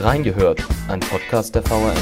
[0.00, 1.96] Reingehört, ein Podcast der VRM.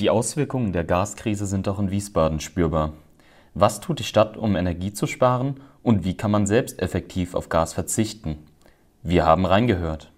[0.00, 2.94] Die Auswirkungen der Gaskrise sind auch in Wiesbaden spürbar.
[3.54, 7.48] Was tut die Stadt, um Energie zu sparen und wie kann man selbst effektiv auf
[7.48, 8.38] Gas verzichten?
[9.04, 10.10] Wir haben reingehört.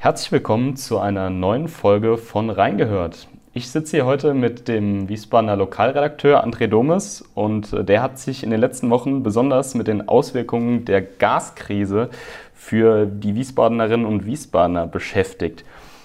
[0.00, 3.28] Herzlich willkommen zu einer neuen Folge von Reingehört.
[3.58, 8.44] Ich sitze hier heute mit dem Wiesbadener Lokalredakteur André Domes und äh, der hat sich
[8.44, 12.08] in den letzten Wochen besonders mit den Auswirkungen der Gaskrise
[12.54, 15.64] für die Wiesbadenerinnen und Wiesbadener beschäftigt.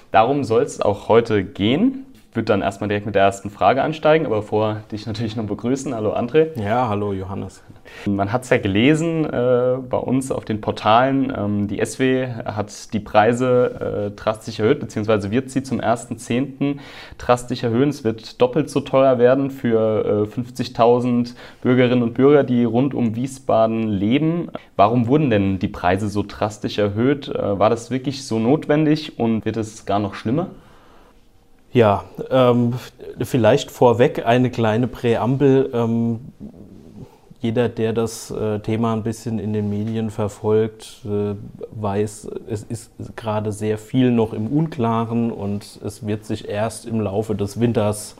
[0.09, 4.25] Darum soll es auch heute gehen würde dann erstmal direkt mit der ersten Frage ansteigen,
[4.25, 5.93] aber vorher dich natürlich noch begrüßen.
[5.93, 6.59] Hallo André.
[6.59, 7.61] Ja, hallo Johannes.
[8.05, 11.31] Man hat es ja gelesen äh, bei uns auf den Portalen.
[11.35, 16.77] Ähm, die SW hat die Preise äh, drastisch erhöht, beziehungsweise wird sie zum 1.10.
[17.17, 17.89] drastisch erhöhen.
[17.89, 23.15] Es wird doppelt so teuer werden für äh, 50.000 Bürgerinnen und Bürger, die rund um
[23.15, 24.49] Wiesbaden leben.
[24.75, 27.29] Warum wurden denn die Preise so drastisch erhöht?
[27.29, 30.47] Äh, war das wirklich so notwendig und wird es gar noch schlimmer?
[31.71, 32.73] Ja, ähm,
[33.21, 35.71] vielleicht vorweg eine kleine Präambel.
[35.73, 36.19] Ähm,
[37.43, 41.35] jeder, der das äh, Thema ein bisschen in den Medien verfolgt, äh,
[41.71, 47.01] weiß, es ist gerade sehr viel noch im Unklaren und es wird sich erst im
[47.01, 48.15] Laufe des Winters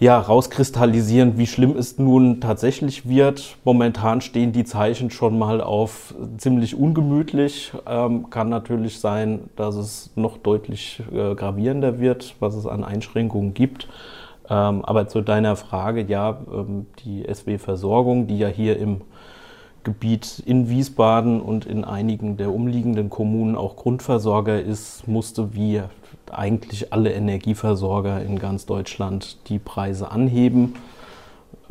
[0.00, 3.56] ja, rauskristallisieren, wie schlimm es nun tatsächlich wird.
[3.64, 7.72] Momentan stehen die Zeichen schon mal auf ziemlich ungemütlich.
[7.86, 13.54] Ähm, kann natürlich sein, dass es noch deutlich äh, gravierender wird, was es an Einschränkungen
[13.54, 13.86] gibt.
[14.48, 19.00] Ähm, aber zu deiner Frage, ja, ähm, die SW-Versorgung, die ja hier im
[19.84, 25.82] Gebiet in Wiesbaden und in einigen der umliegenden Kommunen auch Grundversorger ist, musste wie
[26.30, 30.74] eigentlich alle Energieversorger in ganz Deutschland die Preise anheben.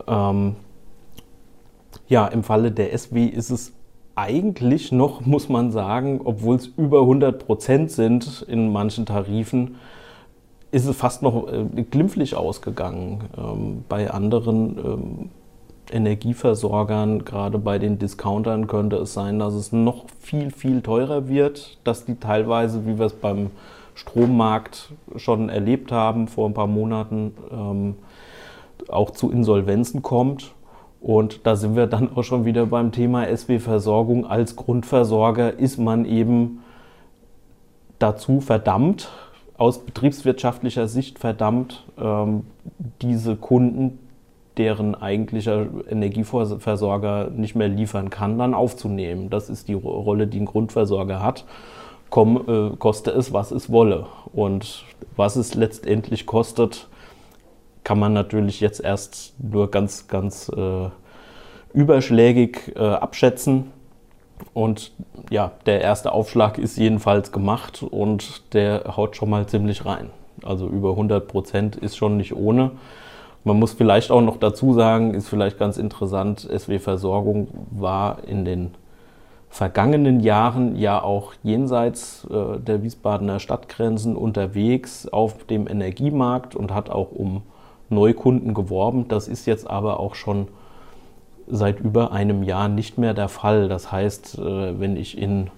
[0.07, 0.55] Ähm,
[2.07, 3.73] ja, im Falle der SW ist es
[4.15, 9.75] eigentlich noch, muss man sagen, obwohl es über 100 Prozent sind in manchen Tarifen,
[10.73, 13.25] ist es fast noch äh, glimpflich ausgegangen.
[13.37, 15.29] Ähm, bei anderen ähm,
[15.91, 21.77] Energieversorgern, gerade bei den Discountern, könnte es sein, dass es noch viel, viel teurer wird,
[21.83, 23.51] dass die teilweise, wie wir es beim
[23.93, 27.95] Strommarkt schon erlebt haben vor ein paar Monaten, ähm,
[28.87, 30.53] auch zu Insolvenzen kommt.
[30.99, 34.25] Und da sind wir dann auch schon wieder beim Thema SW-Versorgung.
[34.25, 36.63] Als Grundversorger ist man eben
[37.99, 39.11] dazu verdammt,
[39.57, 42.45] aus betriebswirtschaftlicher Sicht verdammt, ähm,
[43.01, 43.99] diese Kunden,
[44.57, 49.29] deren eigentlicher Energieversorger nicht mehr liefern kann, dann aufzunehmen.
[49.29, 51.45] Das ist die Rolle, die ein Grundversorger hat
[52.13, 54.05] komm, äh, koste es, was es wolle.
[54.33, 56.87] Und was es letztendlich kostet,
[57.83, 60.89] kann man natürlich jetzt erst nur ganz, ganz äh,
[61.73, 63.71] überschlägig äh, abschätzen.
[64.53, 64.91] Und
[65.29, 70.09] ja, der erste Aufschlag ist jedenfalls gemacht und der haut schon mal ziemlich rein.
[70.43, 72.71] Also über 100 Prozent ist schon nicht ohne.
[73.43, 78.71] Man muss vielleicht auch noch dazu sagen, ist vielleicht ganz interessant, SW-Versorgung war in den
[79.49, 86.89] vergangenen Jahren ja auch jenseits äh, der Wiesbadener Stadtgrenzen unterwegs auf dem Energiemarkt und hat
[86.89, 87.43] auch um
[87.89, 89.07] Neukunden geworben.
[89.09, 90.47] Das ist jetzt aber auch schon
[91.53, 93.69] seit über einem Jahr nicht mehr der Fall.
[93.69, 95.51] Das heißt, äh, wenn ich in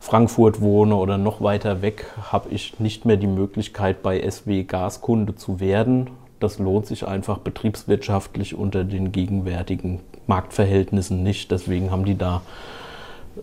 [0.00, 5.36] Frankfurt wohne oder noch weiter weg, habe ich nicht mehr die Möglichkeit, bei SW Gaskunde
[5.36, 6.10] zu werden.
[6.40, 11.50] Das lohnt sich einfach betriebswirtschaftlich unter den gegenwärtigen Marktverhältnissen nicht.
[11.50, 12.42] Deswegen haben die da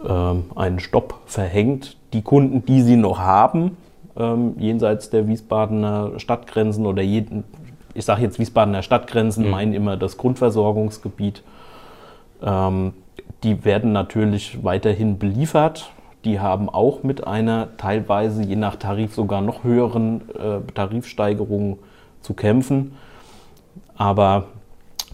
[0.08, 1.98] ähm, einen Stopp verhängt.
[2.14, 3.78] Die Kunden, die sie noch haben,
[4.18, 7.44] ähm, jenseits der Wiesbadener Stadtgrenzen oder jeden,
[7.96, 9.52] ich sage jetzt Wiesbadener Stadtgrenzen, mhm.
[9.52, 11.42] meinen immer das Grundversorgungsgebiet,
[12.44, 12.94] ähm,
[13.44, 15.92] die werden natürlich weiterhin beliefert.
[16.26, 21.80] Die haben auch mit einer teilweise je nach Tarif sogar noch höheren äh, Tarifsteigerung
[22.22, 22.96] zu kämpfen.
[23.96, 24.46] Aber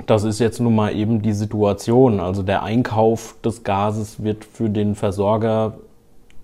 [0.08, 2.20] das ist jetzt nun mal eben die Situation.
[2.20, 5.74] Also der Einkauf des Gases wird für den Versorger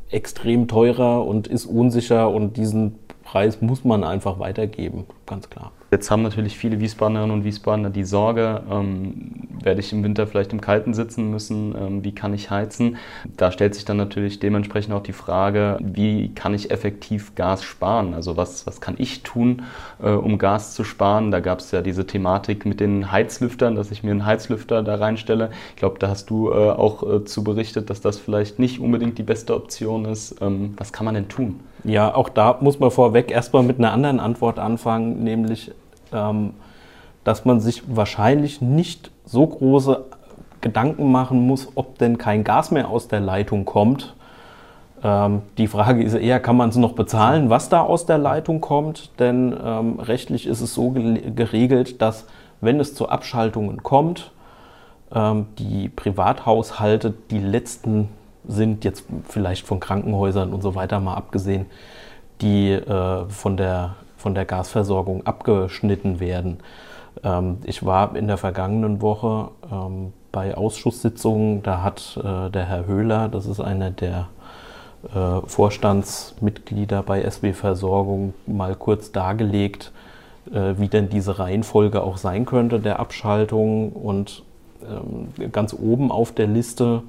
[0.10, 5.72] extrem teurer und ist unsicher und diesen Preis muss man einfach weitergeben, ganz klar.
[5.90, 10.52] Jetzt haben natürlich viele Wiesbadenerinnen und Wiesbadener die Sorge, ähm, werde ich im Winter vielleicht
[10.52, 12.98] im Kalten sitzen müssen, ähm, wie kann ich heizen?
[13.38, 18.14] Da stellt sich dann natürlich dementsprechend auch die Frage, wie kann ich effektiv Gas sparen?
[18.14, 19.64] Also was, was kann ich tun,
[20.04, 21.32] äh, um Gas zu sparen?
[21.32, 24.96] Da gab es ja diese Thematik mit den Heizlüftern, dass ich mir einen Heizlüfter da
[24.96, 25.52] reinstelle.
[25.70, 29.18] Ich glaube, da hast du äh, auch äh, zu berichtet, dass das vielleicht nicht unbedingt
[29.18, 30.42] die beste Option ist.
[30.42, 31.62] Ähm, was kann man denn tun?
[31.84, 35.72] Ja, auch da muss man vorweg erstmal mit einer anderen Antwort anfangen, nämlich,
[36.14, 36.54] ähm,
[37.24, 40.06] dass man sich wahrscheinlich nicht so große
[40.62, 44.16] Gedanken machen muss, ob denn kein Gas mehr aus der Leitung kommt.
[45.04, 48.62] Ähm, die Frage ist eher, kann man es noch bezahlen, was da aus der Leitung
[48.62, 49.12] kommt?
[49.20, 52.26] Denn ähm, rechtlich ist es so geregelt, dass
[52.62, 54.32] wenn es zu Abschaltungen kommt,
[55.14, 58.10] ähm, die Privathaushalte die letzten
[58.48, 61.66] sind, jetzt vielleicht von Krankenhäusern und so weiter mal abgesehen,
[62.42, 63.96] die äh, von, der,
[64.28, 66.58] von der Gasversorgung abgeschnitten werden.
[67.24, 72.86] Ähm, ich war in der vergangenen Woche ähm, bei Ausschusssitzungen, da hat äh, der Herr
[72.86, 74.28] Höhler, das ist einer der
[75.16, 79.94] äh, Vorstandsmitglieder bei SW Versorgung, mal kurz dargelegt,
[80.52, 83.94] äh, wie denn diese Reihenfolge auch sein könnte der Abschaltung.
[83.94, 84.44] Und
[84.84, 87.04] ähm, ganz oben auf der Liste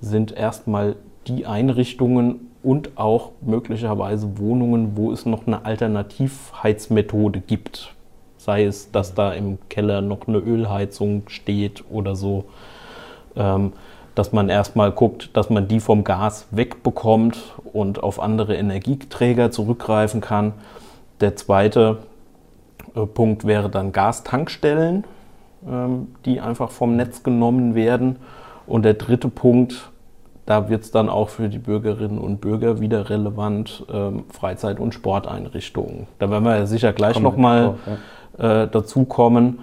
[0.00, 0.94] sind erstmal
[1.26, 7.94] die Einrichtungen und auch möglicherweise Wohnungen, wo es noch eine Alternativheizmethode gibt.
[8.36, 12.44] Sei es, dass da im Keller noch eine Ölheizung steht oder so.
[13.36, 13.72] Ähm,
[14.14, 17.38] dass man erstmal guckt, dass man die vom Gas wegbekommt
[17.72, 20.52] und auf andere Energieträger zurückgreifen kann.
[21.20, 21.98] Der zweite
[22.94, 25.04] äh, Punkt wäre dann Gastankstellen,
[25.66, 28.16] ähm, die einfach vom Netz genommen werden.
[28.66, 29.90] Und der dritte Punkt,
[30.46, 34.92] da wird es dann auch für die Bürgerinnen und Bürger wieder relevant, ähm, Freizeit- und
[34.94, 36.06] Sporteinrichtungen.
[36.18, 37.74] Da werden wir ja sicher gleich nochmal
[38.38, 38.62] ja.
[38.62, 39.60] äh, dazu kommen.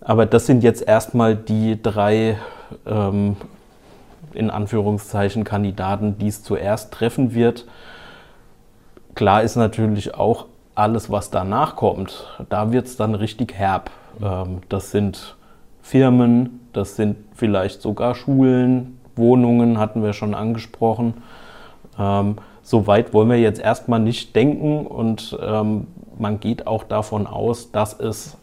[0.00, 2.38] Aber das sind jetzt erstmal die drei
[2.86, 3.36] ähm,
[4.32, 7.66] in Anführungszeichen Kandidaten, die es zuerst treffen wird.
[9.14, 13.90] Klar ist natürlich auch alles, was danach kommt, da wird es dann richtig herb.
[14.22, 15.36] Ähm, das sind
[15.82, 21.14] Firmen, das sind vielleicht sogar Schulen, Wohnungen hatten wir schon angesprochen.
[21.98, 25.86] Ähm, so weit wollen wir jetzt erstmal nicht denken und ähm,
[26.18, 28.36] man geht auch davon aus, dass es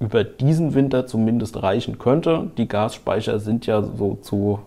[0.00, 2.50] über diesen Winter zumindest reichen könnte.
[2.58, 4.60] Die Gasspeicher sind ja so zu,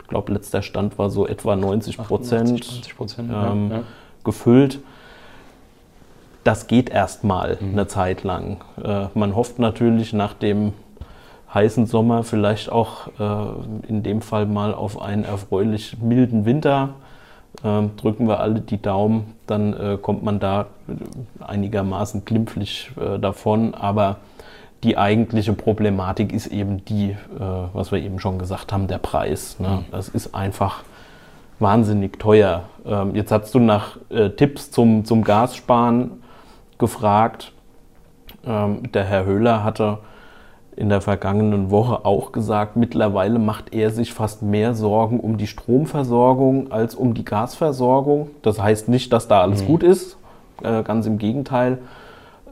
[0.00, 2.50] ich glaube, letzter Stand war so etwa 90 Prozent,
[2.98, 3.80] 90 ähm, ja.
[4.24, 4.80] gefüllt.
[6.44, 7.72] Das geht erstmal mhm.
[7.72, 8.58] eine Zeit lang.
[8.82, 10.72] Äh, man hofft natürlich nach dem
[11.52, 16.90] heißen Sommer, vielleicht auch äh, in dem Fall mal auf einen erfreulich milden Winter.
[17.64, 20.66] Ähm, drücken wir alle die Daumen, dann äh, kommt man da
[21.40, 23.74] einigermaßen glimpflich äh, davon.
[23.74, 24.16] Aber
[24.84, 27.16] die eigentliche Problematik ist eben die, äh,
[27.72, 29.58] was wir eben schon gesagt haben, der Preis.
[29.58, 29.68] Ne?
[29.68, 29.84] Mhm.
[29.90, 30.82] Das ist einfach
[31.58, 32.64] wahnsinnig teuer.
[32.86, 36.22] Ähm, jetzt hast du nach äh, Tipps zum, zum Gassparen
[36.78, 37.52] gefragt.
[38.46, 39.98] Ähm, der Herr Höhler hatte
[40.78, 45.48] in der vergangenen Woche auch gesagt, mittlerweile macht er sich fast mehr Sorgen um die
[45.48, 48.30] Stromversorgung als um die Gasversorgung.
[48.42, 49.66] Das heißt nicht, dass da alles mhm.
[49.66, 50.18] gut ist,
[50.62, 51.78] äh, ganz im Gegenteil.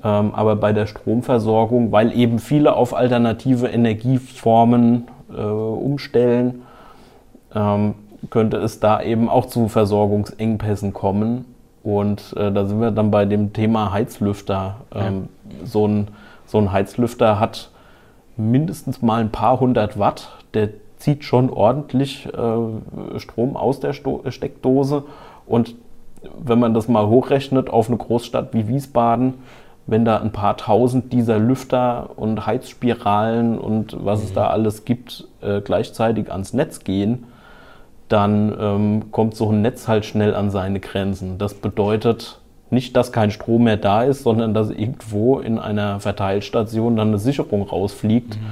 [0.03, 6.63] Ähm, aber bei der Stromversorgung, weil eben viele auf alternative Energieformen äh, umstellen,
[7.55, 7.95] ähm,
[8.29, 11.45] könnte es da eben auch zu Versorgungsengpässen kommen.
[11.85, 14.79] Und äh, da sind wir dann bei dem Thema Heizlüfter.
[14.93, 15.65] Ähm, ja.
[15.65, 16.09] so, ein,
[16.45, 17.71] so ein Heizlüfter hat
[18.37, 20.39] mindestens mal ein paar hundert Watt.
[20.55, 25.05] Der zieht schon ordentlich äh, Strom aus der Sto Steckdose.
[25.47, 25.75] Und
[26.39, 29.35] wenn man das mal hochrechnet auf eine Großstadt wie Wiesbaden,
[29.87, 34.25] wenn da ein paar tausend dieser Lüfter und Heizspiralen und was mhm.
[34.27, 37.25] es da alles gibt, äh, gleichzeitig ans Netz gehen,
[38.09, 41.39] dann ähm, kommt so ein Netz halt schnell an seine Grenzen.
[41.39, 46.97] Das bedeutet, nicht, dass kein Strom mehr da ist, sondern dass irgendwo in einer Verteilstation
[46.97, 48.37] dann eine Sicherung rausfliegt.
[48.37, 48.47] Mhm.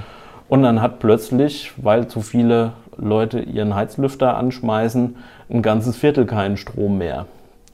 [0.49, 5.17] Und dann hat plötzlich, weil zu viele Leute ihren Heizlüfter anschmeißen,
[5.51, 7.27] ein ganzes Viertel keinen Strom mehr.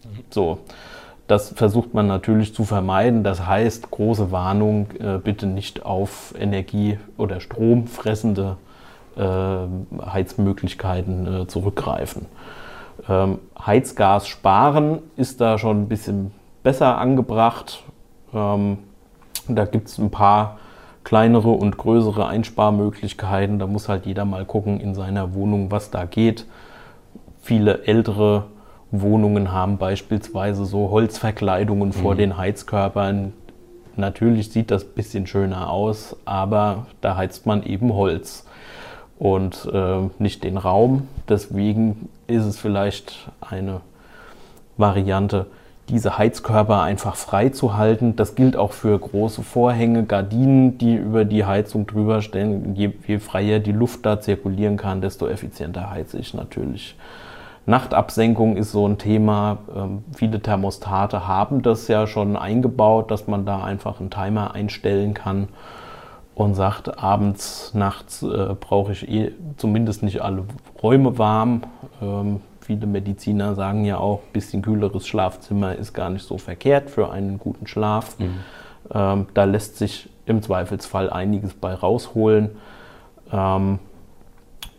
[0.05, 0.19] Mhm.
[0.31, 0.59] So.
[1.27, 3.23] Das versucht man natürlich zu vermeiden.
[3.23, 8.57] Das heißt, große Warnung, äh, bitte nicht auf Energie- oder stromfressende
[9.17, 9.23] äh,
[10.13, 12.27] Heizmöglichkeiten äh, zurückgreifen.
[13.09, 17.83] Ähm, Heizgas sparen ist da schon ein bisschen besser angebracht.
[18.35, 18.79] Ähm,
[19.49, 20.59] da gibt es ein paar
[21.05, 23.59] kleinere und größere Einsparmöglichkeiten.
[23.59, 26.47] Da muss halt jeder mal gucken in seiner Wohnung, was da geht.
[27.41, 28.45] Viele ältere
[28.91, 31.93] Wohnungen haben beispielsweise so Holzverkleidungen mhm.
[31.93, 33.33] vor den Heizkörpern.
[33.97, 38.47] Natürlich sieht das ein bisschen schöner aus, aber da heizt man eben Holz
[39.21, 41.07] und äh, nicht den Raum.
[41.29, 43.83] Deswegen ist es vielleicht eine
[44.79, 45.47] Variante,
[45.91, 48.17] diese Heizkörper einfach frei zu halten.
[48.17, 52.75] Das gilt auch für große Vorhänge, Gardinen, die über die Heizung drüber stehen.
[52.75, 56.97] Je, je freier die Luft da zirkulieren kann, desto effizienter heize ich natürlich.
[57.67, 59.59] Nachtabsenkung ist so ein Thema.
[59.77, 65.13] Ähm, viele Thermostate haben das ja schon eingebaut, dass man da einfach einen Timer einstellen
[65.13, 65.49] kann.
[66.41, 70.45] Und sagt, abends, nachts äh, brauche ich eh zumindest nicht alle
[70.83, 71.63] Räume warm.
[72.01, 76.89] Ähm, viele Mediziner sagen ja auch, ein bisschen kühleres Schlafzimmer ist gar nicht so verkehrt
[76.89, 78.19] für einen guten Schlaf.
[78.19, 78.39] Mhm.
[78.91, 82.53] Ähm, da lässt sich im Zweifelsfall einiges bei rausholen.
[83.31, 83.79] Ähm,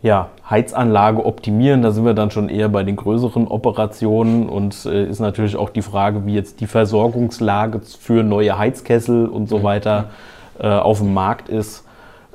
[0.02, 5.06] ja, Heizanlage optimieren, da sind wir dann schon eher bei den größeren Operationen und äh,
[5.06, 9.62] ist natürlich auch die Frage, wie jetzt die Versorgungslage für neue Heizkessel und so mhm.
[9.62, 10.32] weiter äh,
[10.66, 11.84] auf dem Markt ist.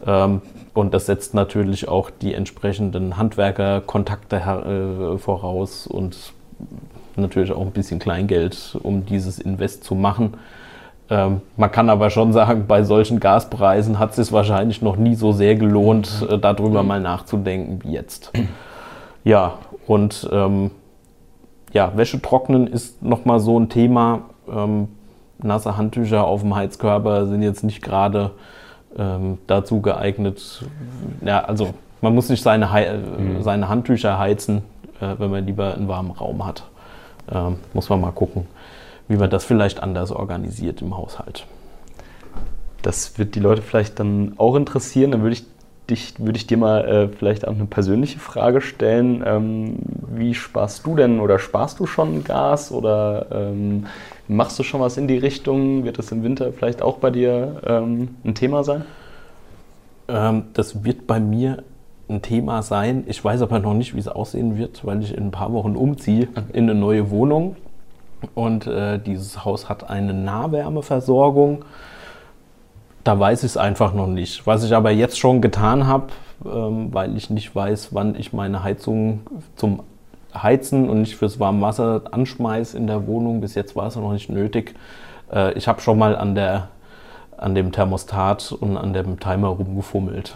[0.05, 0.41] Ähm,
[0.73, 6.33] und das setzt natürlich auch die entsprechenden Handwerkerkontakte äh, voraus und
[7.15, 10.35] natürlich auch ein bisschen Kleingeld, um dieses Invest zu machen.
[11.09, 15.15] Ähm, man kann aber schon sagen, bei solchen Gaspreisen hat es sich wahrscheinlich noch nie
[15.15, 18.31] so sehr gelohnt, äh, darüber mal nachzudenken wie jetzt.
[19.23, 19.55] Ja,
[19.87, 20.71] und ähm,
[21.73, 24.21] ja, Wäsche trocknen ist nochmal so ein Thema.
[24.49, 24.89] Ähm,
[25.41, 28.31] nasse Handtücher auf dem Heizkörper sind jetzt nicht gerade
[28.97, 30.65] ähm, dazu geeignet.
[31.23, 33.43] Ja, also man muss nicht seine, He mhm.
[33.43, 34.63] seine Handtücher heizen,
[34.99, 36.63] äh, wenn man lieber einen warmen Raum hat.
[37.31, 38.47] Ähm, muss man mal gucken
[39.07, 41.45] wie man das vielleicht anders organisiert im Haushalt.
[42.81, 45.11] Das wird die Leute vielleicht dann auch interessieren.
[45.11, 45.45] Dann würde ich,
[45.89, 49.23] dich, würde ich dir mal äh, vielleicht auch eine persönliche Frage stellen.
[49.25, 49.75] Ähm,
[50.15, 53.87] wie sparst du denn oder sparst du schon Gas oder ähm,
[54.27, 55.83] machst du schon was in die Richtung?
[55.83, 58.85] Wird das im Winter vielleicht auch bei dir ähm, ein Thema sein?
[60.07, 61.63] Ähm, das wird bei mir
[62.09, 63.03] ein Thema sein.
[63.07, 65.75] Ich weiß aber noch nicht, wie es aussehen wird, weil ich in ein paar Wochen
[65.75, 67.55] umziehe in eine neue Wohnung.
[68.33, 71.65] Und äh, dieses Haus hat eine Nahwärmeversorgung.
[73.07, 74.45] Da weiß ich es einfach noch nicht.
[74.45, 76.07] Was ich aber jetzt schon getan habe,
[76.43, 79.21] ähm, weil ich nicht weiß, wann ich meine Heizung
[79.55, 79.83] zum
[80.35, 83.39] Heizen und nicht fürs warme Wasser anschmeiße in der Wohnung.
[83.39, 84.75] Bis jetzt war es noch nicht nötig.
[85.31, 86.67] Äh, ich habe schon mal an, der,
[87.37, 90.33] an dem Thermostat und an dem Timer rumgefummelt.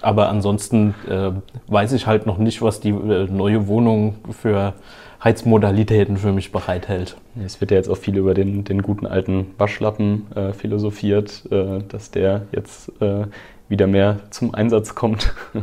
[0.00, 1.32] Aber ansonsten äh,
[1.66, 4.74] weiß ich halt noch nicht, was die äh, neue Wohnung für
[5.22, 7.16] Heizmodalitäten für mich bereithält.
[7.44, 11.78] Es wird ja jetzt auch viel über den, den guten alten Waschlappen äh, philosophiert, äh,
[11.88, 13.26] dass der jetzt äh,
[13.68, 15.32] wieder mehr zum Einsatz kommt.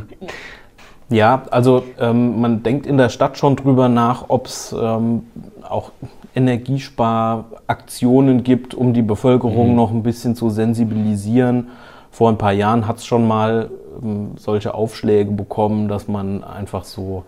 [1.10, 5.24] ja, also ähm, man denkt in der Stadt schon drüber nach, ob es ähm,
[5.62, 5.92] auch
[6.34, 9.76] Energiesparaktionen gibt, um die Bevölkerung mhm.
[9.76, 11.68] noch ein bisschen zu sensibilisieren.
[12.10, 13.68] Vor ein paar Jahren hat es schon mal
[14.02, 17.24] ähm, solche Aufschläge bekommen, dass man einfach so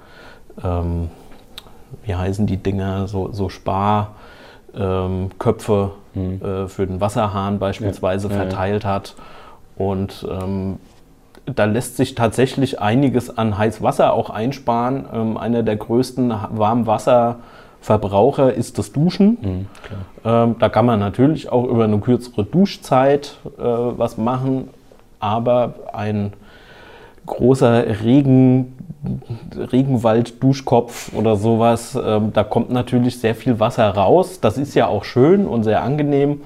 [0.65, 1.11] ähm,
[2.05, 4.13] wie heißen die Dinger, so, so Sparköpfe
[6.15, 6.43] ähm, mhm.
[6.43, 8.35] äh, für den Wasserhahn beispielsweise ja.
[8.35, 9.15] verteilt hat.
[9.77, 10.79] Und ähm,
[11.47, 15.05] da lässt sich tatsächlich einiges an Heißwasser auch einsparen.
[15.13, 19.39] Ähm, einer der größten Warmwasserverbraucher ist das Duschen.
[19.41, 19.67] Mhm,
[20.25, 24.69] ähm, da kann man natürlich auch über eine kürzere Duschzeit äh, was machen,
[25.19, 26.33] aber ein
[27.27, 28.77] großer Regen,
[29.57, 34.41] Regenwald-Duschkopf oder sowas, ähm, da kommt natürlich sehr viel Wasser raus.
[34.41, 36.43] Das ist ja auch schön und sehr angenehm.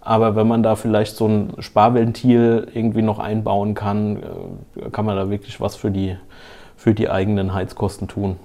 [0.00, 5.16] Aber wenn man da vielleicht so ein Sparventil irgendwie noch einbauen kann, äh, kann man
[5.16, 6.16] da wirklich was für die,
[6.76, 8.36] für die eigenen Heizkosten tun.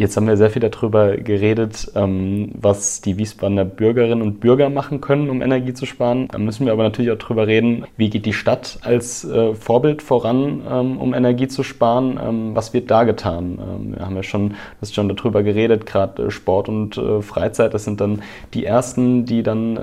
[0.00, 5.02] Jetzt haben wir sehr viel darüber geredet, ähm, was die Wiesbadener Bürgerinnen und Bürger machen
[5.02, 6.26] können, um Energie zu sparen.
[6.28, 10.00] Da müssen wir aber natürlich auch darüber reden, wie geht die Stadt als äh, Vorbild
[10.00, 12.18] voran, ähm, um Energie zu sparen.
[12.18, 13.58] Ähm, was wird da getan?
[13.94, 17.84] Wir haben ja schon, das schon darüber geredet, gerade äh, Sport und äh, Freizeit, das
[17.84, 18.22] sind dann
[18.54, 19.74] die ersten, die dann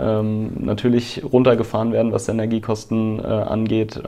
[0.59, 4.01] natürlich runtergefahren werden, was Energiekosten angeht.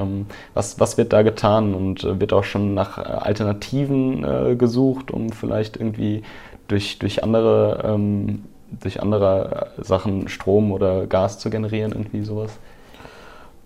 [0.54, 5.99] Was, was wird da getan und wird auch schon nach Alternativen gesucht, um vielleicht irgendwie
[6.00, 6.24] irgendwie
[6.68, 8.44] durch, durch andere ähm,
[8.80, 12.60] durch andere Sachen Strom oder Gas zu generieren, irgendwie sowas?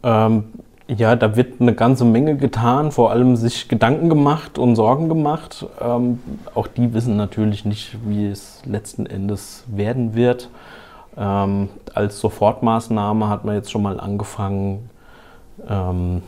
[0.01, 0.45] Ähm,
[0.87, 5.65] ja, da wird eine ganze Menge getan, vor allem sich Gedanken gemacht und Sorgen gemacht.
[5.81, 6.19] Ähm,
[6.55, 10.49] auch die wissen natürlich nicht, wie es letzten Endes werden wird.
[11.17, 14.89] Ähm, als Sofortmaßnahme hat man jetzt schon mal angefangen,
[15.67, 16.21] ähm,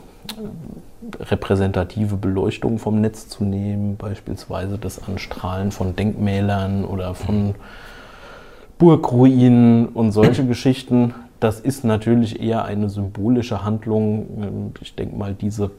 [1.20, 7.54] repräsentative Beleuchtung vom Netz zu nehmen, beispielsweise das Anstrahlen von Denkmälern oder von
[8.78, 11.14] Burgruinen und solche Geschichten.
[11.40, 14.72] Das ist natürlich eher eine symbolische Handlung.
[14.80, 15.70] Ich denke mal, diese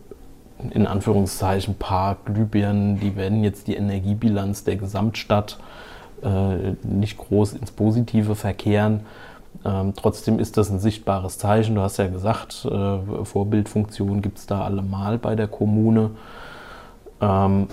[0.71, 5.59] in Anführungszeichen paar Glühbirnen, die werden jetzt die Energiebilanz der Gesamtstadt
[6.23, 9.01] äh, nicht groß ins Positive verkehren.
[9.65, 11.75] Ähm, trotzdem ist das ein sichtbares Zeichen.
[11.75, 16.11] Du hast ja gesagt, äh, Vorbildfunktion gibt es da allemal bei der Kommune.
[17.21, 17.67] Ähm,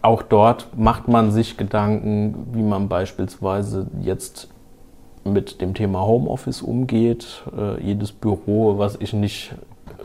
[0.00, 4.48] auch dort macht man sich Gedanken, wie man beispielsweise jetzt
[5.24, 7.42] mit dem Thema Homeoffice umgeht.
[7.56, 9.54] Äh, jedes Büro, was ich nicht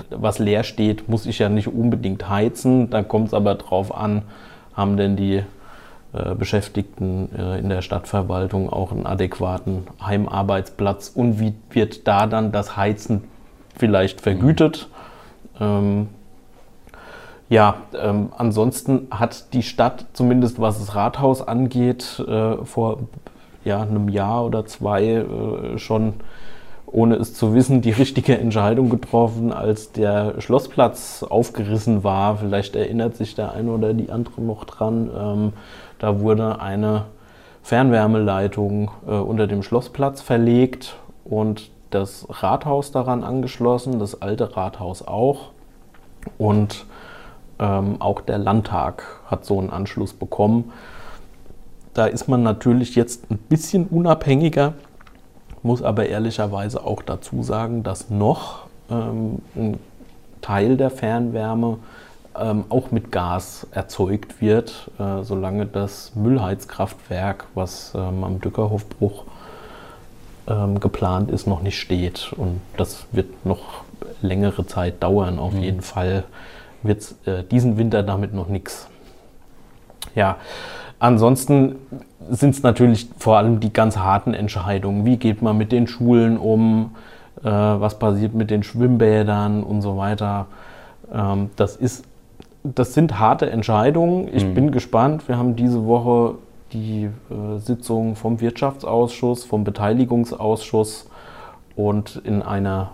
[0.10, 2.90] was leer steht, muss ich ja nicht unbedingt heizen.
[2.90, 4.24] Da kommt es aber drauf an,
[4.74, 5.44] haben denn die
[6.36, 12.78] Beschäftigten äh, in der Stadtverwaltung auch einen adäquaten Heimarbeitsplatz und wie wird da dann das
[12.78, 13.24] Heizen
[13.78, 14.90] vielleicht vergütet?
[15.60, 16.10] Ähm,
[17.50, 23.00] ja, ähm, ansonsten hat die Stadt, zumindest was das Rathaus angeht, äh, vor
[23.64, 26.16] ja, einem Jahr oder zwei äh, schon
[26.88, 32.38] ohne es zu wissen, die richtige Entscheidung getroffen, als der Schlossplatz aufgerissen war.
[32.38, 35.10] Vielleicht erinnert sich der eine oder die andere noch dran.
[35.16, 35.54] Ähm,
[36.00, 37.06] da wurde eine
[37.62, 45.50] Fernwärmeleitung äh, unter dem Schlossplatz verlegt und das Rathaus daran angeschlossen, das alte Rathaus auch.
[46.38, 46.86] Und
[47.60, 50.72] ähm, auch der Landtag hat so einen Anschluss bekommen.
[51.94, 54.74] Da ist man natürlich jetzt ein bisschen unabhängiger
[55.64, 59.80] muss aber ehrlicherweise auch dazu sagen, dass noch ähm, ein
[60.42, 61.80] Teil der Fernwärme
[62.40, 69.24] ähm, auch mit Gas erzeugt wird, äh, solange das Müllheizkraftwerk, was ähm, am Dückerhofbruch
[70.48, 72.34] ähm, geplant ist, noch nicht steht.
[72.38, 73.84] Und das wird noch
[74.22, 75.40] längere Zeit dauern.
[75.40, 75.64] Auf mhm.
[75.64, 76.24] jeden Fall
[76.84, 78.88] wird äh, diesen Winter damit noch nichts.
[80.16, 80.38] Ja,
[81.00, 81.76] Ansonsten
[82.30, 85.06] sind es natürlich vor allem die ganz harten Entscheidungen.
[85.06, 86.96] Wie geht man mit den Schulen um?
[87.44, 90.48] Äh, was passiert mit den Schwimmbädern und so weiter?
[91.14, 92.06] Ähm, das, ist,
[92.64, 94.28] das sind harte Entscheidungen.
[94.34, 94.54] Ich mhm.
[94.56, 95.28] bin gespannt.
[95.28, 96.36] Wir haben diese Woche
[96.74, 101.10] die äh, Sitzung vom Wirtschaftsausschuss, vom Beteiligungsausschuss
[101.76, 102.92] und in einer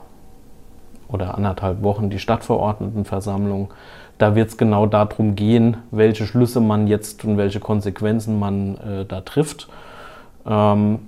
[1.08, 3.72] oder anderthalb Wochen die Stadtverordnetenversammlung
[4.18, 9.06] da wird es genau darum gehen, welche Schlüsse man jetzt und welche Konsequenzen man äh,
[9.06, 9.68] da trifft.
[10.46, 11.00] Ähm,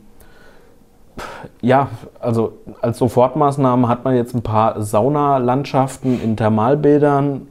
[1.62, 7.48] ja, also als Sofortmaßnahme hat man jetzt ein paar Saunalandschaften in Thermalbädern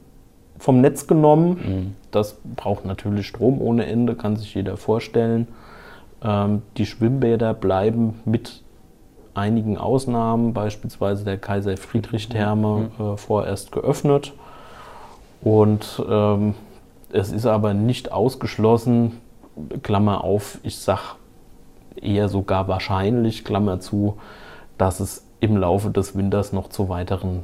[0.59, 1.49] vom Netz genommen.
[1.49, 1.95] Mhm.
[2.11, 5.47] Das braucht natürlich Strom ohne Ende, kann sich jeder vorstellen.
[6.23, 8.61] Ähm, die Schwimmbäder bleiben mit
[9.33, 13.05] einigen Ausnahmen, beispielsweise der Kaiser Friedrich Therme, mhm.
[13.05, 14.33] äh, vorerst geöffnet.
[15.45, 16.55] Und ähm,
[17.11, 19.21] es ist aber nicht ausgeschlossen,
[19.83, 21.01] Klammer auf, ich sage
[22.01, 24.17] eher sogar wahrscheinlich, Klammer zu,
[24.79, 27.43] dass es im Laufe des Winters noch zu weiteren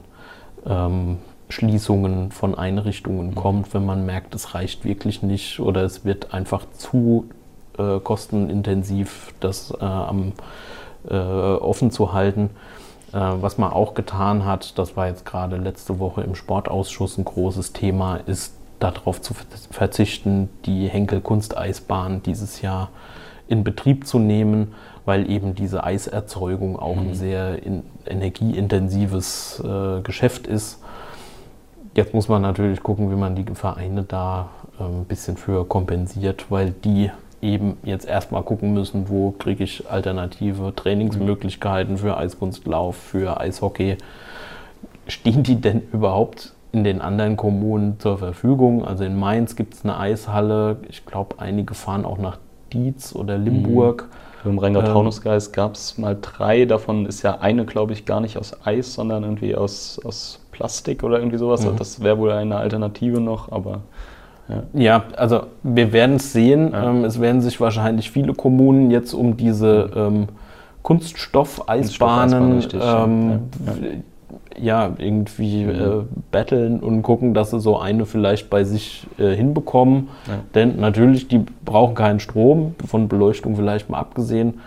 [0.66, 3.36] ähm, Schließungen von Einrichtungen mhm.
[3.36, 7.30] kommt, wenn man merkt, es reicht wirklich nicht oder es wird einfach zu
[7.78, 10.32] äh, kostenintensiv, das äh, am,
[11.08, 12.50] äh, offen zu halten.
[13.14, 17.26] Äh, was man auch getan hat, das war jetzt gerade letzte Woche im Sportausschuss ein
[17.26, 19.34] großes Thema, ist darauf zu
[19.70, 22.90] verzichten, die Henkel Kunsteisbahn dieses Jahr
[23.48, 24.74] in Betrieb zu nehmen,
[25.06, 27.10] weil eben diese Eiserzeugung auch mhm.
[27.10, 30.80] ein sehr in, energieintensives äh, Geschäft ist.
[31.94, 36.46] Jetzt muss man natürlich gucken, wie man die Vereine da äh, ein bisschen für kompensiert,
[36.50, 37.12] weil die
[37.42, 43.98] eben jetzt erstmal gucken müssen, wo kriege ich alternative Trainingsmöglichkeiten für Eiskunstlauf, für Eishockey.
[45.08, 48.86] Stehen die denn überhaupt in den anderen Kommunen zur Verfügung?
[48.86, 50.78] Also in Mainz gibt es eine Eishalle.
[50.90, 52.38] Ich glaube, einige fahren auch nach
[52.72, 54.08] Dietz oder Limburg.
[54.44, 54.52] Mhm.
[54.52, 56.66] Im Rheingau-Taunus-Kreis ähm, gab es mal drei.
[56.66, 61.04] Davon ist ja eine, glaube ich, gar nicht aus Eis, sondern irgendwie aus, aus Plastik
[61.04, 61.66] oder irgendwie sowas.
[61.66, 61.78] Mhm.
[61.78, 63.82] Das wäre wohl eine Alternative noch, aber
[64.52, 64.64] ja.
[64.74, 66.72] ja, also wir werden es sehen.
[66.72, 66.90] Ja.
[66.90, 70.28] Ähm, es werden sich wahrscheinlich viele Kommunen jetzt um diese ähm,
[70.84, 73.40] Kunststoff-Eisbahnen Kunststoff ähm,
[74.56, 74.86] ja.
[74.88, 74.94] ja.
[74.98, 75.70] irgendwie mhm.
[75.70, 80.10] äh, betteln und gucken, dass sie so eine vielleicht bei sich äh, hinbekommen.
[80.56, 84.60] Denn natürlich, die brauchen keinen Strom, von Beleuchtung vielleicht mal abgesehen.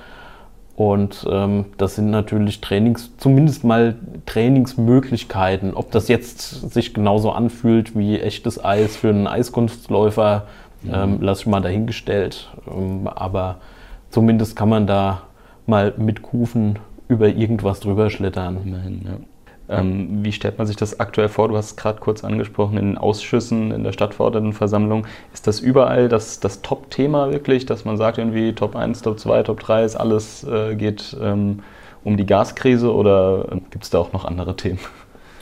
[0.77, 3.95] Und ähm, das sind natürlich Trainings, zumindest mal
[4.27, 5.75] Trainingsmöglichkeiten.
[5.75, 10.47] Ob das jetzt sich genauso anfühlt wie echtes Eis für einen Eiskunstläufer,
[10.83, 10.91] mhm.
[10.93, 12.51] ähm, lasse ich mal dahingestellt.
[12.67, 13.59] Ähm, aber
[14.11, 15.23] zumindest kann man da
[15.67, 18.59] mal mit Kufen über irgendwas drüber schlittern.
[18.65, 19.13] Immerhin, ja.
[19.68, 21.48] Ähm, wie stellt man sich das aktuell vor?
[21.48, 25.07] Du hast es gerade kurz angesprochen, in den Ausschüssen, in der Stadtverordnetenversammlung.
[25.33, 29.42] Ist das überall das, das Top-Thema wirklich, dass man sagt, irgendwie Top 1, Top 2,
[29.44, 31.61] Top 3 ist alles, äh, geht ähm,
[32.05, 34.81] um die Gaskrise oder äh, gibt es da auch noch andere Themen?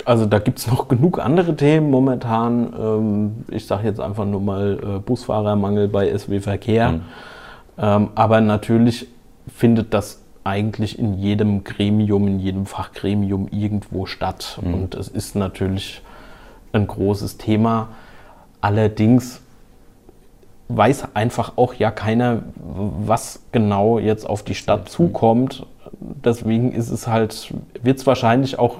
[0.04, 2.72] Also da gibt es noch genug andere Themen momentan.
[2.78, 6.92] Ähm, ich sage jetzt einfach nur mal äh, Busfahrermangel bei SW Verkehr.
[6.92, 7.00] Mhm.
[7.78, 9.08] Ähm, aber natürlich
[9.48, 14.58] findet das eigentlich in jedem Gremium, in jedem Fachgremium irgendwo statt.
[14.62, 14.74] Mhm.
[14.74, 16.02] Und es ist natürlich
[16.72, 17.88] ein großes Thema.
[18.60, 19.40] Allerdings
[20.68, 25.66] weiß einfach auch ja keiner, was genau jetzt auf die Stadt zukommt.
[26.00, 27.52] Deswegen ist es halt,
[27.82, 28.78] wird es wahrscheinlich auch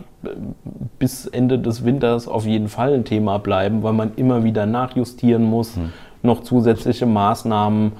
[0.98, 5.42] bis Ende des Winters auf jeden Fall ein Thema bleiben, weil man immer wieder nachjustieren
[5.42, 5.92] muss, hm.
[6.22, 7.92] noch zusätzliche Maßnahmen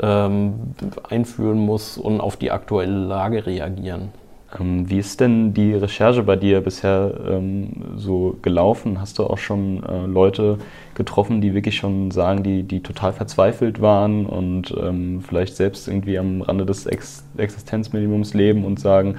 [0.00, 0.74] ähm,
[1.08, 4.10] einführen muss und auf die aktuelle Lage reagieren.
[4.58, 9.00] Ähm, wie ist denn die Recherche bei dir bisher ähm, so gelaufen?
[9.00, 10.58] Hast du auch schon äh, Leute
[10.94, 16.18] getroffen, die wirklich schon sagen, die, die total verzweifelt waren und ähm, vielleicht selbst irgendwie
[16.18, 19.16] am Rande des Ex Existenzminimums leben und sagen,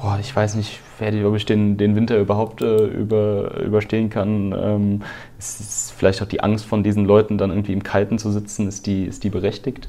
[0.00, 0.80] boah, ich weiß nicht,
[1.24, 4.54] ob ich den, den Winter überhaupt äh, über, überstehen kann.
[4.56, 5.02] Ähm,
[5.38, 8.68] ist, ist vielleicht auch die Angst von diesen Leuten, dann irgendwie im Kalten zu sitzen,
[8.68, 9.88] ist die, ist die berechtigt?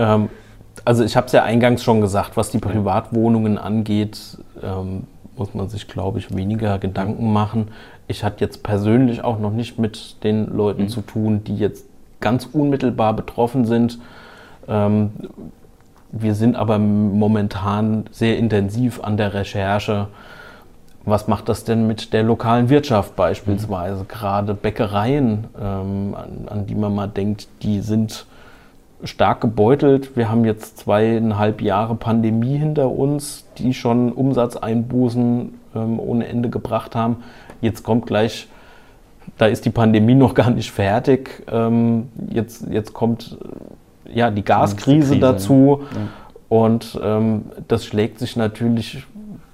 [0.00, 0.30] Ähm,
[0.84, 5.04] also ich habe es ja eingangs schon gesagt, was die Privatwohnungen angeht, ähm,
[5.36, 7.68] muss man sich, glaube ich, weniger Gedanken machen.
[8.08, 10.88] Ich hatte jetzt persönlich auch noch nicht mit den Leuten mhm.
[10.88, 11.86] zu tun, die jetzt
[12.20, 13.98] ganz unmittelbar betroffen sind.
[14.68, 15.10] Ähm,
[16.12, 20.08] wir sind aber momentan sehr intensiv an der Recherche.
[21.04, 24.02] Was macht das denn mit der lokalen Wirtschaft beispielsweise?
[24.02, 24.08] Mhm.
[24.08, 28.26] Gerade Bäckereien, ähm, an, an, die man mal denkt, die sind
[29.04, 30.16] stark gebeutelt.
[30.16, 36.94] Wir haben jetzt zweieinhalb Jahre Pandemie hinter uns, die schon Umsatzeinbußen ähm, ohne Ende gebracht
[36.94, 37.18] haben.
[37.60, 38.48] Jetzt kommt gleich,
[39.38, 41.42] da ist die Pandemie noch gar nicht fertig.
[41.50, 43.38] Ähm, jetzt, jetzt kommt
[44.06, 45.82] äh, ja die Gaskrise die dazu.
[45.82, 45.98] Ja.
[46.48, 49.06] Und ähm, das schlägt sich natürlich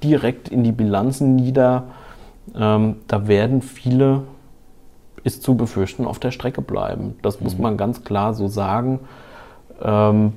[0.03, 1.85] direkt in die Bilanzen nieder.
[2.59, 4.23] Ähm, da werden viele,
[5.25, 7.17] ist zu befürchten, auf der Strecke bleiben.
[7.23, 7.45] Das mhm.
[7.45, 9.01] muss man ganz klar so sagen.
[9.83, 10.35] Ähm,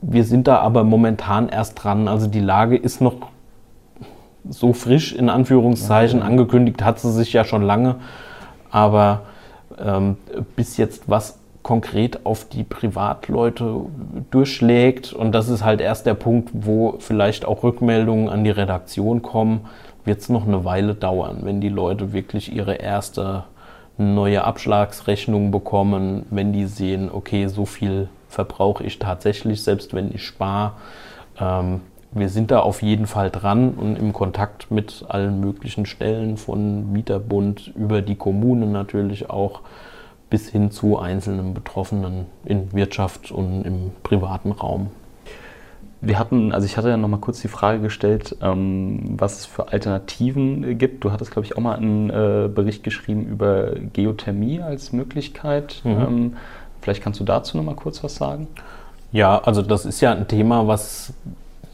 [0.00, 2.08] wir sind da aber momentan erst dran.
[2.08, 3.14] Also die Lage ist noch
[4.48, 6.20] so frisch, in Anführungszeichen.
[6.20, 6.30] Ja, ja.
[6.30, 7.96] Angekündigt hat sie sich ja schon lange.
[8.70, 9.22] Aber
[9.78, 10.16] ähm,
[10.56, 13.86] bis jetzt was konkret auf die Privatleute
[14.30, 19.22] durchschlägt, und das ist halt erst der Punkt, wo vielleicht auch Rückmeldungen an die Redaktion
[19.22, 19.62] kommen,
[20.04, 23.44] wird es noch eine Weile dauern, wenn die Leute wirklich ihre erste
[23.96, 30.24] neue Abschlagsrechnung bekommen, wenn die sehen, okay, so viel verbrauche ich tatsächlich, selbst wenn ich
[30.24, 30.72] spare.
[31.38, 31.80] Ähm,
[32.12, 36.92] wir sind da auf jeden Fall dran und im Kontakt mit allen möglichen Stellen, von
[36.92, 39.62] Mieterbund über die Kommunen natürlich auch
[40.30, 44.90] bis hin zu einzelnen Betroffenen in Wirtschaft und im privaten Raum.
[46.00, 49.46] Wir hatten, also ich hatte ja noch mal kurz die Frage gestellt, ähm, was es
[49.46, 51.02] für Alternativen gibt.
[51.02, 55.80] Du hattest, glaube ich, auch mal einen äh, Bericht geschrieben über Geothermie als Möglichkeit.
[55.82, 56.36] Mhm.
[56.84, 58.46] Vielleicht kannst du dazu noch mal kurz was sagen.
[59.10, 61.14] Ja, also das ist ja ein Thema, was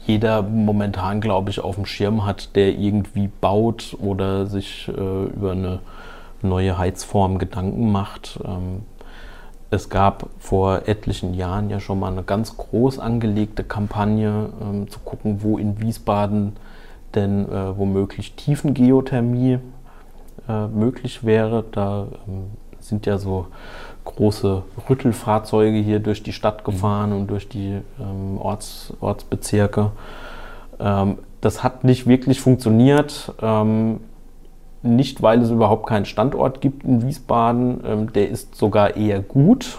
[0.07, 5.51] jeder momentan, glaube ich, auf dem Schirm hat, der irgendwie baut oder sich äh, über
[5.51, 5.79] eine
[6.41, 8.39] neue Heizform Gedanken macht.
[8.45, 8.83] Ähm,
[9.69, 14.99] es gab vor etlichen Jahren ja schon mal eine ganz groß angelegte Kampagne, ähm, zu
[14.99, 16.55] gucken, wo in Wiesbaden
[17.15, 19.59] denn äh, womöglich Tiefengeothermie
[20.47, 21.65] äh, möglich wäre.
[21.69, 23.47] Da ähm, sind ja so
[24.15, 26.71] große Rüttelfahrzeuge hier durch die Stadt mhm.
[26.71, 29.91] gefahren und durch die ähm, Orts, Ortsbezirke.
[30.79, 33.33] Ähm, das hat nicht wirklich funktioniert.
[33.41, 33.99] Ähm,
[34.83, 37.81] nicht, weil es überhaupt keinen Standort gibt in Wiesbaden.
[37.85, 39.77] Ähm, der ist sogar eher gut.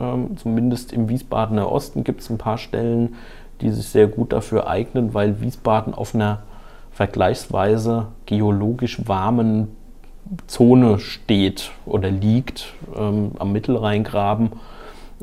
[0.00, 3.16] Ähm, zumindest im Wiesbadener Osten gibt es ein paar Stellen,
[3.60, 6.42] die sich sehr gut dafür eignen, weil Wiesbaden auf einer
[6.92, 9.68] vergleichsweise geologisch warmen
[10.46, 14.50] Zone steht oder liegt ähm, am Mittelrheingraben,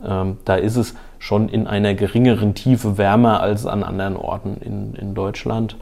[0.03, 4.93] ähm, da ist es schon in einer geringeren Tiefe wärmer als an anderen Orten in,
[4.95, 5.77] in Deutschland.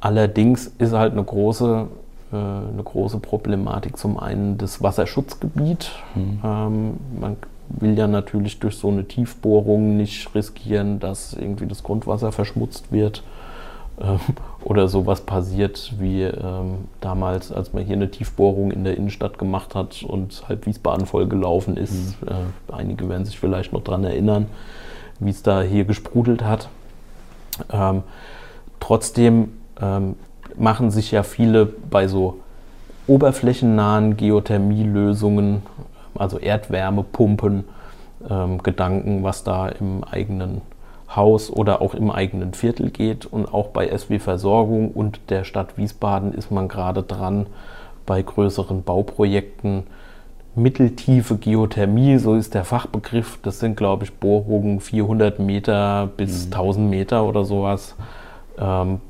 [0.00, 1.86] Allerdings ist halt eine große,
[2.32, 5.90] äh, eine große Problematik zum einen das Wasserschutzgebiet.
[6.14, 6.40] Mhm.
[6.42, 7.36] Ähm, man
[7.68, 13.22] will ja natürlich durch so eine Tiefbohrung nicht riskieren, dass irgendwie das Grundwasser verschmutzt wird
[14.62, 19.74] oder sowas passiert wie ähm, damals, als man hier eine Tiefbohrung in der Innenstadt gemacht
[19.74, 22.20] hat und halb Wiesbaden vollgelaufen ist.
[22.22, 22.28] Mhm.
[22.28, 24.46] Äh, einige werden sich vielleicht noch daran erinnern,
[25.18, 26.68] wie es da hier gesprudelt hat.
[27.70, 28.02] Ähm,
[28.80, 30.16] trotzdem ähm,
[30.56, 32.38] machen sich ja viele bei so
[33.06, 35.62] oberflächennahen Geothermielösungen,
[36.14, 37.64] also Erdwärmepumpen,
[38.28, 40.60] ähm, Gedanken, was da im eigenen
[41.14, 43.26] Haus oder auch im eigenen Viertel geht.
[43.26, 47.46] Und auch bei SW Versorgung und der Stadt Wiesbaden ist man gerade dran,
[48.06, 49.84] bei größeren Bauprojekten
[50.54, 53.38] mitteltiefe Geothermie, so ist der Fachbegriff.
[53.42, 56.52] Das sind, glaube ich, Bohrungen 400 Meter bis mhm.
[56.52, 57.94] 1000 Meter oder sowas.
[58.58, 59.00] Ähm,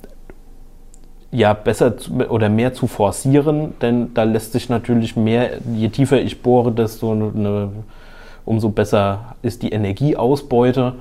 [1.33, 6.21] ja, besser zu, oder mehr zu forcieren, denn da lässt sich natürlich mehr, je tiefer
[6.21, 7.71] ich bohre, desto eine,
[8.45, 10.95] umso besser ist die Energieausbeute.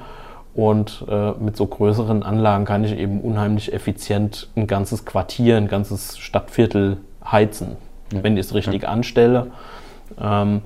[0.53, 5.67] Und äh, mit so größeren Anlagen kann ich eben unheimlich effizient ein ganzes Quartier, ein
[5.67, 7.77] ganzes Stadtviertel heizen,
[8.11, 8.23] ja.
[8.23, 8.89] wenn ich es richtig ja.
[8.89, 9.47] anstelle.
[10.19, 10.61] Ähm,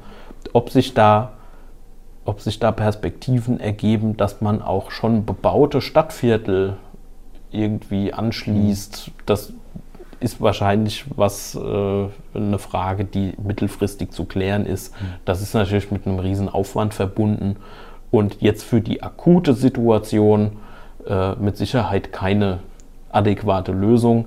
[0.53, 1.33] ob sich da
[2.25, 6.77] ob sich da Perspektiven ergeben, dass man auch schon bebaute Stadtviertel
[7.51, 9.11] irgendwie anschließt, mhm.
[9.25, 9.53] das
[10.21, 11.59] ist wahrscheinlich was äh,
[12.33, 14.93] eine Frage, die mittelfristig zu klären ist.
[14.93, 15.05] Mhm.
[15.25, 17.57] Das ist natürlich mit einem riesen Aufwand verbunden
[18.13, 20.51] und jetzt für die akute Situation
[21.07, 22.59] äh, mit Sicherheit keine
[23.11, 24.25] adäquate Lösung.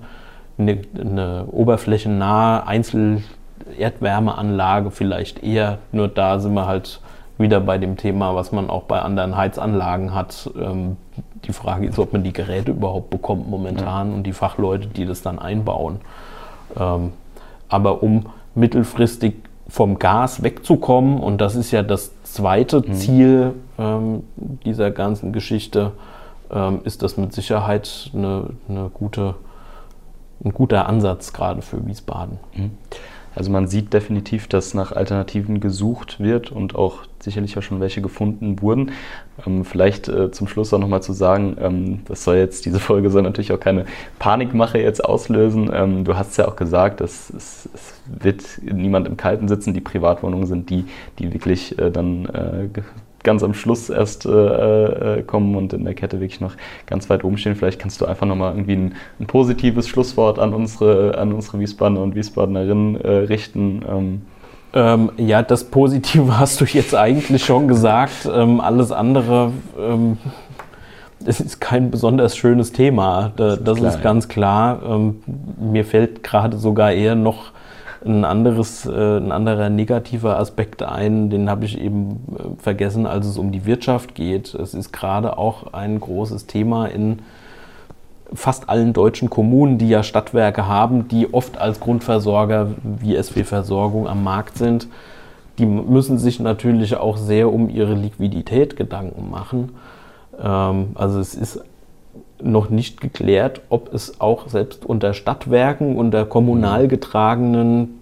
[0.58, 7.00] Eine, eine oberflächennahe Einzel-Erdwärmeanlage vielleicht eher, nur da sind wir halt
[7.38, 10.50] wieder bei dem Thema, was man auch bei anderen Heizanlagen hat.
[10.60, 10.96] Ähm,
[11.44, 14.16] die Frage ist, ob man die Geräte überhaupt bekommt momentan ja.
[14.16, 16.00] und die Fachleute, die das dann einbauen.
[16.76, 17.12] Ähm,
[17.68, 19.34] aber um mittelfristig
[19.68, 22.94] vom Gas wegzukommen, und das ist ja das zweite mhm.
[22.94, 24.22] Ziel ähm,
[24.64, 25.92] dieser ganzen Geschichte,
[26.50, 29.34] ähm, ist das mit Sicherheit eine, eine gute,
[30.44, 32.38] ein guter Ansatz gerade für Wiesbaden.
[32.54, 32.70] Mhm.
[33.36, 38.00] Also man sieht definitiv, dass nach Alternativen gesucht wird und auch sicherlich auch schon welche
[38.00, 38.92] gefunden wurden.
[39.46, 43.10] Ähm, vielleicht äh, zum Schluss auch nochmal zu sagen, ähm, das soll jetzt, diese Folge
[43.10, 43.84] soll natürlich auch keine
[44.18, 45.70] Panikmache jetzt auslösen.
[45.70, 49.74] Ähm, du hast ja auch gesagt, dass es, es, wird niemand im Kalten sitzen.
[49.74, 50.86] Die Privatwohnungen sind die,
[51.18, 52.68] die wirklich äh, dann äh,
[53.26, 54.30] ganz am Schluss erst äh,
[55.18, 56.54] äh, kommen und in der Kette wirklich noch
[56.86, 57.56] ganz weit oben stehen.
[57.56, 62.00] Vielleicht kannst du einfach nochmal irgendwie ein, ein, positives Schlusswort an unsere, an unsere Wiesbadener
[62.00, 63.82] und Wiesbadenerinnen äh, richten.
[63.86, 64.22] Ähm.
[64.72, 68.26] Ähm, ja, das Positive hast du jetzt eigentlich schon gesagt.
[68.32, 70.16] Ähm, alles andere ähm,
[71.24, 73.32] es ist kein besonders schönes Thema.
[73.36, 74.82] Das, das ist, klar, ist ganz klar.
[74.88, 75.22] Ähm,
[75.58, 77.52] mir fällt gerade sogar eher noch
[78.06, 83.26] ein, anderes, äh, ein anderer negativer Aspekt ein, den habe ich eben äh, vergessen, als
[83.26, 84.54] es um die Wirtschaft geht.
[84.54, 87.20] Es ist gerade auch ein großes Thema in
[88.32, 94.24] fast allen deutschen Kommunen, die ja Stadtwerke haben, die oft als Grundversorger wie SW-Versorgung am
[94.24, 94.88] Markt sind.
[95.58, 99.76] Die müssen sich natürlich auch sehr um ihre Liquidität Gedanken machen.
[100.40, 101.64] Ähm, also es ist
[102.42, 106.88] noch nicht geklärt, ob es auch selbst unter Stadtwerken, unter kommunal mhm.
[106.88, 108.00] getragenen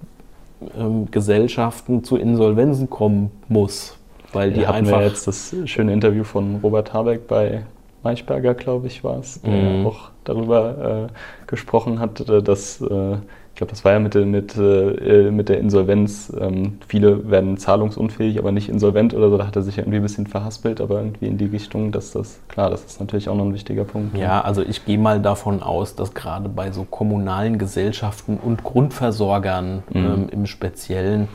[0.79, 3.97] ähm, Gesellschaften zu Insolvenzen kommen muss.
[4.33, 4.99] Weil die ja, einfach.
[4.99, 7.63] Wir jetzt das schöne Interview von Robert Habeck bei
[8.03, 9.87] Maischberger, glaube ich, war es, der mhm.
[9.87, 13.17] auch darüber äh, gesprochen hat, dass äh,
[13.55, 16.33] ich glaube, das war ja mit, mit, äh, mit der Insolvenz.
[16.41, 19.39] Ähm, viele werden zahlungsunfähig, aber nicht insolvent oder so.
[19.39, 22.41] Da hat er sich irgendwie ein bisschen verhaspelt, aber irgendwie in die Richtung, dass das,
[22.49, 24.19] klar, das ist natürlich auch noch ein wichtiger Punkt.
[24.19, 29.85] Ja, also ich gehe mal davon aus, dass gerade bei so kommunalen Gesellschaften und Grundversorgern
[29.89, 30.05] mhm.
[30.05, 31.29] ähm, im Speziellen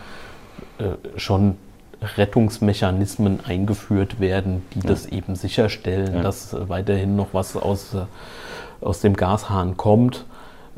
[0.77, 1.55] äh, schon
[2.17, 4.87] Rettungsmechanismen eingeführt werden, die ja.
[4.87, 6.21] das eben sicherstellen, ja.
[6.21, 10.25] dass weiterhin noch was aus, äh, aus dem Gashahn kommt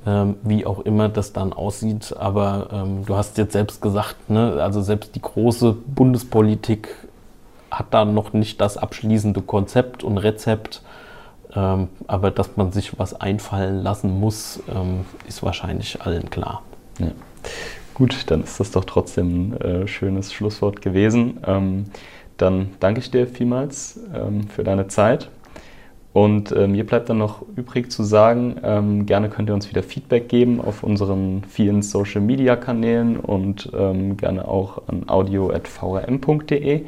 [0.06, 2.16] ähm, wie auch immer das dann aussieht.
[2.18, 6.90] Aber ähm, du hast jetzt selbst gesagt, ne, also selbst die große Bundespolitik
[7.70, 10.82] hat da noch nicht das abschließende Konzept und Rezept.
[11.54, 16.64] Ähm, aber dass man sich was einfallen lassen muss, ähm, ist wahrscheinlich allen klar.
[17.00, 17.12] Ja.
[17.94, 21.40] Gut, dann ist das doch trotzdem ein äh, schönes Schlusswort gewesen.
[21.46, 21.86] Ähm,
[22.38, 25.30] dann danke ich dir vielmals ähm, für deine Zeit.
[26.14, 29.82] Und äh, mir bleibt dann noch übrig zu sagen, ähm, gerne könnt ihr uns wieder
[29.82, 36.86] Feedback geben auf unseren vielen Social-Media-Kanälen und ähm, gerne auch an audio.vrm.de.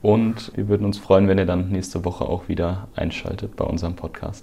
[0.00, 3.94] Und wir würden uns freuen, wenn ihr dann nächste Woche auch wieder einschaltet bei unserem
[3.94, 4.42] Podcast.